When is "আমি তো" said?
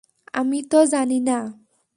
0.33-0.79